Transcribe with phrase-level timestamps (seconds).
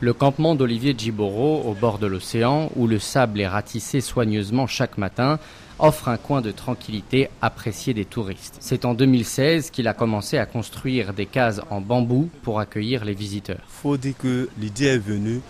[0.00, 4.98] Le campement d'Olivier Djiboro, au bord de l'océan, où le sable est ratissé soigneusement chaque
[4.98, 5.38] matin,
[5.78, 8.58] offre un coin de tranquillité apprécié des touristes.
[8.60, 13.14] C'est en 2016 qu'il a commencé à construire des cases en bambou pour accueillir les
[13.14, 13.62] visiteurs.
[13.68, 15.40] Faut dire que l'idée est venue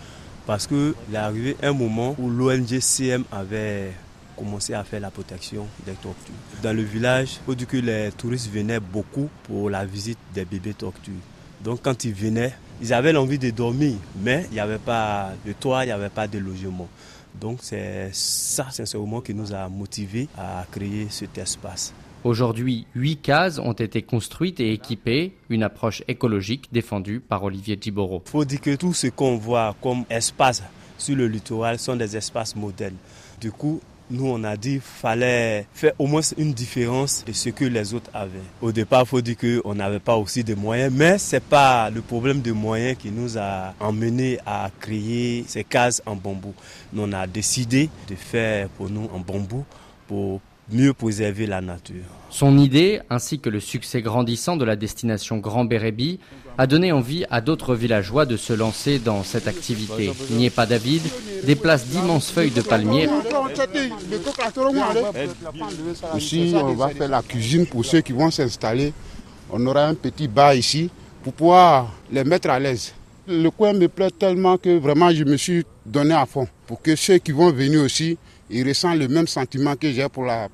[0.45, 3.91] parce qu'il est arrivé un moment où l'ONG CM avait
[4.37, 6.31] commencé à faire la protection des tortues.
[6.63, 10.45] Dans le village, il faut dire que les touristes venaient beaucoup pour la visite des
[10.45, 11.19] bébés tortues.
[11.61, 15.53] Donc quand ils venaient, ils avaient l'envie de dormir, mais il n'y avait pas de
[15.53, 16.87] toit, il n'y avait pas de logement.
[17.39, 21.93] Donc c'est ça sincèrement qui nous a motivés à créer cet espace.
[22.23, 28.23] Aujourd'hui, huit cases ont été construites et équipées, une approche écologique défendue par Olivier Djiboro.
[28.25, 30.63] Il faut dire que tout ce qu'on voit comme espace
[30.97, 32.95] sur le littoral sont des espaces modèles.
[33.39, 37.65] Du coup, nous on a dit fallait faire au moins une différence de ce que
[37.65, 38.39] les autres avaient.
[38.61, 42.01] Au départ, il faut dire qu'on n'avait pas aussi de moyens, mais c'est pas le
[42.01, 46.53] problème de moyens qui nous a emmené à créer ces cases en bambou.
[46.93, 49.65] Nous on a décidé de faire pour nous en bambou
[50.07, 50.39] pour
[50.71, 52.03] mieux préserver la nature.
[52.29, 56.19] Son idée, ainsi que le succès grandissant de la destination Grand Bérébi,
[56.57, 60.11] a donné envie à d'autres villageois de se lancer dans cette activité.
[60.55, 61.03] pas David
[61.43, 63.07] déplace d'immenses feuilles de palmier.
[66.15, 68.93] Ici, on va faire la cuisine pour ceux qui vont s'installer.
[69.51, 70.89] On aura un petit bar ici
[71.23, 72.93] pour pouvoir les mettre à l'aise.
[73.27, 76.95] Le coin me plaît tellement que vraiment je me suis donné à fond pour que
[76.95, 78.17] ceux qui vont venir aussi,
[78.49, 80.47] ils ressentent le même sentiment que j'ai pour la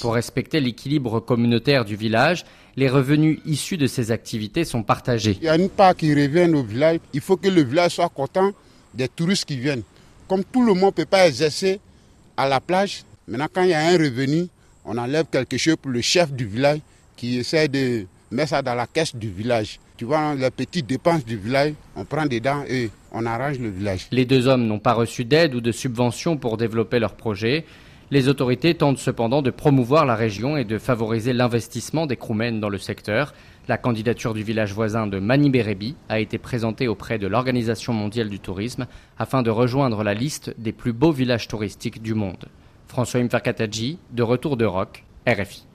[0.00, 2.44] pour respecter l'équilibre communautaire du village,
[2.76, 5.36] les revenus issus de ces activités sont partagés.
[5.40, 7.00] Il y a une part qui revient au village.
[7.12, 8.52] Il faut que le village soit content
[8.94, 9.82] des touristes qui viennent.
[10.28, 11.80] Comme tout le monde ne peut pas exercer
[12.36, 14.46] à la plage, maintenant quand il y a un revenu,
[14.84, 16.80] on enlève quelque chose pour le chef du village
[17.16, 19.80] qui essaie de mettre ça dans la caisse du village.
[19.96, 24.06] Tu vois, les petites dépenses du village, on prend dedans et on arrange le village.
[24.12, 27.64] Les deux hommes n'ont pas reçu d'aide ou de subvention pour développer leur projet.
[28.10, 32.70] Les autorités tentent cependant de promouvoir la région et de favoriser l'investissement des Kroumènes dans
[32.70, 33.34] le secteur.
[33.68, 38.40] La candidature du village voisin de Manibérébi a été présentée auprès de l'Organisation mondiale du
[38.40, 38.86] tourisme
[39.18, 42.46] afin de rejoindre la liste des plus beaux villages touristiques du monde.
[42.86, 45.66] François Mferkataji, de retour de Rock, RFI.